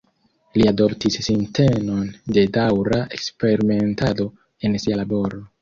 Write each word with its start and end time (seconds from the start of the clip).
Li 0.59 0.63
adoptis 0.71 1.17
sintenon 1.27 2.09
de 2.39 2.45
daŭra 2.57 2.99
eksperimentado 3.19 4.29
en 4.71 4.83
sia 4.87 5.03
laboro. 5.05 5.49